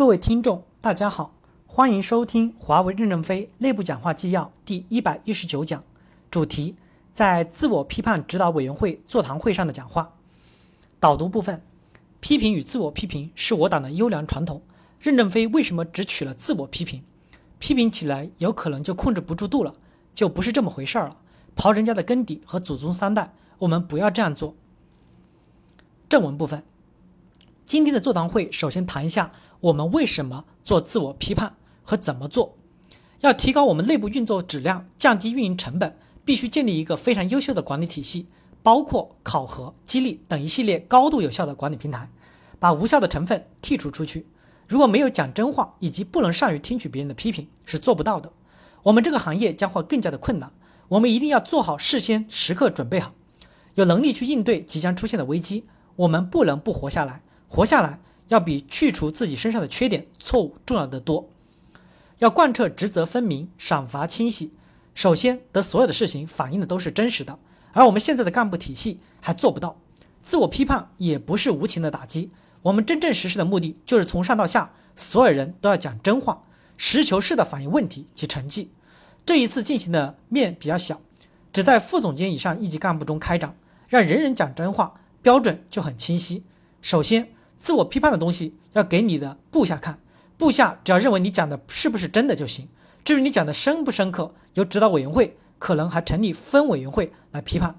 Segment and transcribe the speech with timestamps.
[0.00, 1.34] 各位听众，大家好，
[1.66, 5.84] 欢迎收听华为任正非内部讲话纪要第一百一十九讲，
[6.30, 6.74] 主题
[7.12, 10.14] 在自我批判指导委员会座谈会上的讲话。
[10.98, 11.62] 导读部分：
[12.18, 14.62] 批评与自我批评是我党的优良传统。
[14.98, 17.02] 任正非为什么只取了自我批评？
[17.58, 19.74] 批评起来有可能就控制不住度了，
[20.14, 21.18] 就不是这么回事儿了。
[21.54, 24.54] 刨人家的根底和祖宗三代，我们不要这样做。
[26.08, 26.62] 正文部分。
[27.66, 29.30] 今天的座谈会，首先谈一下
[29.60, 32.56] 我们为什么做自我批判和怎么做。
[33.20, 38.26] 要提高我们内部运作质量，降低运营成本，必须建立一个非常优秀的管理体系，
[38.62, 42.08] 包括考核、激励等一系列高度有效的管理平台，
[42.58, 44.26] 把无效的成分剔除出去。
[44.66, 48.32] 如果没有讲真话，以及不能善于听取别人的批评，是做不到的。
[48.84, 50.50] 我们这个行业将会更加的困难。
[50.88, 53.12] 我们一定要做好事先时刻准备好，
[53.74, 55.66] 有能力去应对即将出现的危机。
[55.96, 57.20] 我们不能不活下来。
[57.48, 61.28] 活下来要比去除自己身上的缺点、错误重要的多。
[62.18, 64.52] 要贯彻职责分明、赏罚清晰。
[64.94, 67.38] 首先，得所有的事情反映的都是真实的，
[67.72, 69.76] 而我们现在的干部体系还做不到。
[70.22, 72.30] 自我批判也不是无情的打击。
[72.62, 76.44] 我们真正实施的目的就是从上到下，所有人都要讲真话，
[76.76, 78.70] 实事求是的反映问题及成绩。
[79.26, 81.00] 这一次进行的面比较小，
[81.52, 83.56] 只在副总监以上一级干部中开展，
[83.88, 86.44] 让人人讲真话，标准就很清晰。
[86.80, 87.32] 首先。
[87.60, 90.00] 自我批判的东西要给你的部下看，
[90.38, 92.66] 部下只要认为你讲的是不是真的就行。
[93.04, 97.78] 至于你讲的深不深刻，由指导委员会可能还成立分委员会来批判。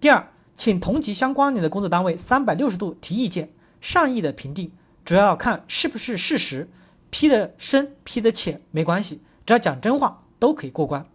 [0.00, 4.70] 第二，请同级相关联的工作单位三百六十度提意见，善意的评定，
[5.04, 6.68] 主要看是不是事实，
[7.10, 11.06] 批的深批的浅没关系，只要讲真话都可以过关。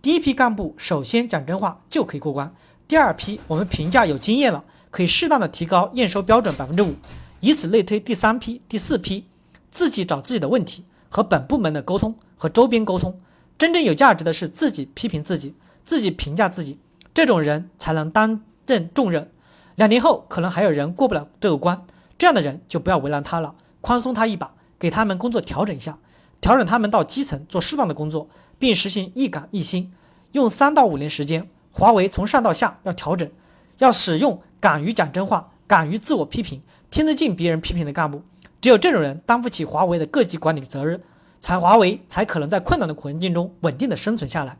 [0.00, 2.52] 第一批干部首先讲真话就可以过关，
[2.88, 4.64] 第二批我们评价有经验了。
[4.92, 6.94] 可以适当的提高验收标准百分之五，
[7.40, 7.98] 以此类推。
[7.98, 9.26] 第三批、第四批，
[9.70, 13.18] 自己找自己的问题，和本部门的沟通，和周边沟通。
[13.58, 16.78] 真正有价值的是自己批评自己，自己评价自己，
[17.14, 19.30] 这种人才能担任重任。
[19.76, 21.84] 两年后可能还有人过不了这个关，
[22.18, 25.98] 这样的人就不要为难他了，宽松他一把，给他们工作调整一下，
[26.40, 28.28] 调整他们到基层做适当的工作，
[28.58, 29.90] 并实行一岗一薪，
[30.32, 33.30] 用三到五年时间，华为从上到下要调整，
[33.78, 34.42] 要使用。
[34.60, 38.22] 敢于讲真话，敢于自我批评，听得进别人批评的干部，
[38.60, 41.02] 只有这种人担负起华为的各级管理责任，
[41.40, 44.56] 才华为才可能在困难的环境中稳定的生存下来。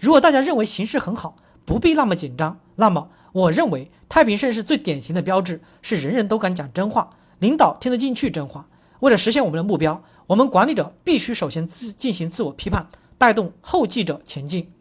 [0.00, 8.66] 如果大家认为形势很好，不必那么紧张，那么我认为太平盛世最典型的标志是人人都敢讲真话，领导听得进去真话。
[8.98, 14.72] 为了实现我们的目标，我们管理者必须首先自进行自我批判，带动后继者前进。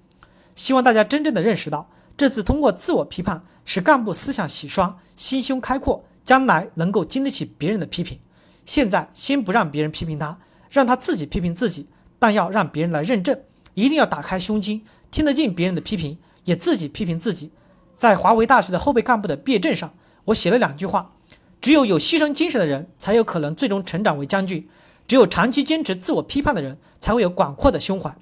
[0.56, 3.44] 希望大家真正的认识到，这次通过自我批判。
[3.66, 8.20] 使干部思想洗刷，心胸开阔，将来能够经得起别人的批评。
[8.66, 10.38] 现在先不让别人批评他，
[10.70, 11.88] 让他自己批评自己，
[12.20, 13.40] 但要让别人来认证。
[13.74, 17.52] 一定要打开胸襟，听得进别人的批评，也自己批评自己。
[17.96, 19.94] 在华为大学的后备干部的毕业证上，
[20.26, 21.14] 我写了两句话：
[21.62, 24.64] 只有有牺牲精神的人，才有可能最终成长为将军；
[25.08, 28.14] 只有长期坚持自我批判的人，才会有广阔的胸怀。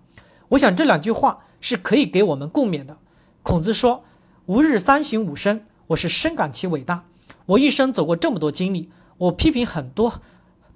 [0.50, 2.96] 我想这两句话是可以给我们共勉的。
[3.44, 4.04] 孔子说。
[4.48, 7.06] 吾日三省吾身，我是深感其伟大。
[7.46, 10.22] 我一生走过这么多经历，我批评很多，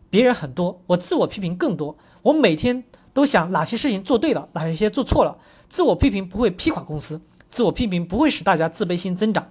[0.10, 1.98] 别人很多，我自我批评更多。
[2.22, 5.38] 我每天都想哪些事情做对了，哪些做错了。
[5.68, 9.50] 自我批评不会批垮公司，自我批评不会使大家自卑心增长。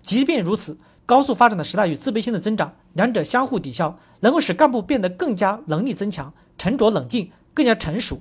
[0.00, 8.20] 即便如此，高速发展的时代与自卑心的增长，两者相互抵消，能够使干部变得更加能力增强，沉着冷静，更加成熟，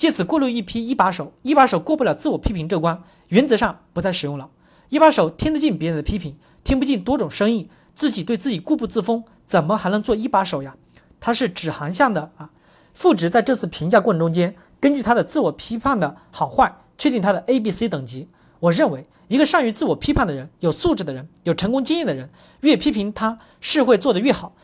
[0.00, 1.34] 借此过滤一批一把手。
[1.42, 4.48] 一把手过不了自我批评这关，原则上不再使用了。
[4.88, 10.74] 一把手听得进别人的批评，听不进多种声音，自己对自己固步自封，怎么还能做一把手呀？
[11.20, 12.48] 他是指航向的啊。
[12.94, 18.28] 副职在这次评价过程中间，根据他的自我批判的好坏，确定他的 A、B、C 等级。
[18.60, 22.30] 我认为，一个善于自我批判的人，有素质的人，有成功经验的人，
[22.62, 24.54] 越批评他是会做得越好。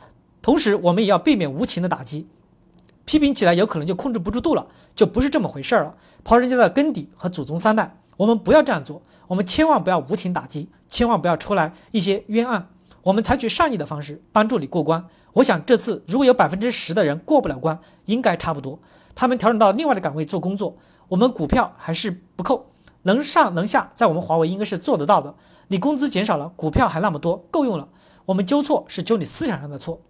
[0.40, 2.26] 同时，我们也要避免无情的打击，
[3.06, 7.98] 批评起来有可能就控制不住度了，就不是这么回事儿了，刨人家的根底和祖宗三代。
[8.18, 12.68] 我们不要这样做，我们千万不要无情打击，千万不要出来一些冤案。
[13.02, 15.06] 我们采取善意的方式帮助你过关。
[15.34, 18.78] 我想这次如果有百分之十的人过不了关，应该差不多，
[19.14, 20.76] 他们调整到另外的岗位做工作，
[21.08, 25.34] 我们股票还是不扣，能上能下，在我们华为应该是做得到的。
[25.68, 27.88] 你工资减少了，股票还那么多，够用了。
[28.24, 30.00] 我们纠错是纠你思想上的错。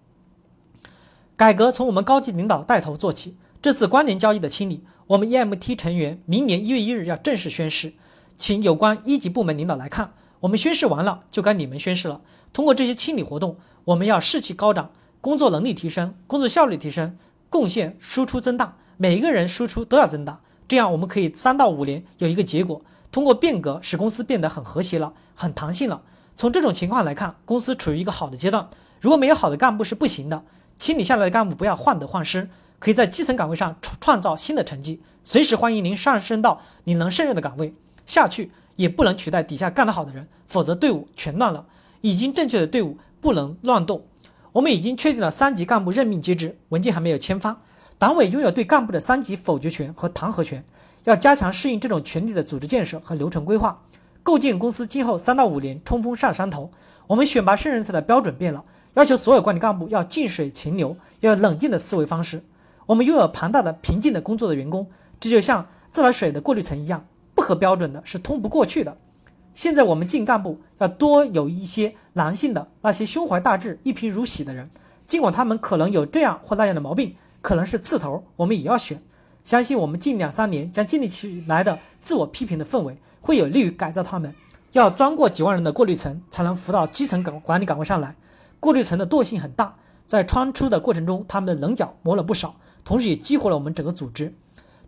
[1.37, 3.37] 改革从我们高级领导带头做起。
[3.61, 4.83] 这次关联交易的清理。
[5.09, 7.93] 我们 EMT 成员明年一月一日要正式宣誓，
[8.39, 10.15] 请有关一级部门领导来看。
[10.41, 12.23] 我们宣誓完了，就该你们宣誓了。
[12.55, 14.91] 通过这些清理活动，我们要士气高涨，
[15.21, 17.19] 工作能力提升，工作效率提升，
[17.51, 22.81] 贡献输出增大，每一个人输出都要增大，这样我们可以三到五年有一个结果。
[23.13, 26.01] 通过变革使公司变得很和谐了，很弹性了。
[26.35, 28.71] 从这种情况来看，公司处于一个好的阶段。
[29.03, 30.43] 如果没有好的干部是不行的，
[30.79, 35.03] 清理下来的干部不要患得患失，可以在基层岗位上创创造新的成绩。
[35.25, 37.75] 随时欢迎您上升到你能胜任的岗位，
[38.05, 41.67] 下去也不能取代底下干得好的人，否则队伍全乱了。
[42.03, 44.07] 已经正确的队伍不能乱动。
[44.53, 47.61] 我们已经确定了三级干部任命机制，文件还没有签发。
[47.99, 50.65] 党委拥有对干部的三级否决权和弹劾权。
[51.05, 53.83] 要加强适应这种权力的组织建设和流程规划，
[54.23, 56.71] 构建公司今后三到五年冲锋上山头。
[57.07, 58.65] 我们选拔胜人才的标准变了，
[58.97, 62.43] 要求所有管理干部要静水清流，要有冷静的思维方式。
[62.87, 64.87] 我们拥有庞大的平静的工作的员工，
[65.21, 68.97] 这就像自来水的过滤层一样，不合标准的是通不过去的。
[69.53, 74.71] 现在我们进干部要多有一些男性的那些胸怀大志、一贫如洗的人，
[75.07, 79.03] 尽管他们可能有这样或那样的毛病，可能是刺头，我们也要选。
[79.45, 84.35] 相信我们近两三年将建立起来的自我批评的氛围，会有利于改造他们。
[84.73, 88.17] 要钻过几万人的过滤层，才能扶到基层岗管理岗位上来。
[88.67, 89.77] 过滤层的惰性很大，
[90.09, 94.35] 在穿出的过程中，他们的棱角磨了不少，同时也激活了我们整个组织。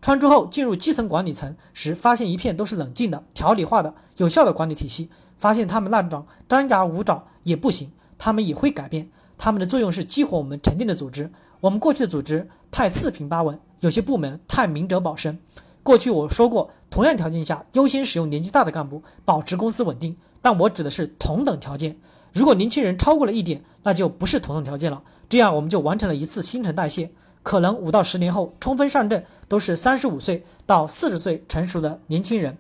[0.01, 5.11] 穿出后进入基层管理层时，发现一片都是冷静的、条理化的、有效的管理体系。
[5.37, 9.09] 发现他们那种张牙舞爪也不行，他们也会改变。
[9.37, 11.31] 他们的作用是激活我们沉淀的组织。
[11.61, 15.39] 我们过去的组织太四平八稳，有些部门太明哲保身。
[15.85, 20.17] 过去我说过，同样条件下优先使用年纪大的干部，保持公司稳定。
[20.43, 21.97] 但我指的是同等条件。
[22.33, 25.03] 如果年轻人超过了一点，那就不是同等条件了。
[25.29, 27.11] 这样我们就完成了一次新陈代谢。
[27.43, 32.59] 可能五到十年后充分上阵都是三十五岁到四十岁成熟的年轻人。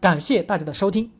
[0.00, 1.10] 感谢大家的收听。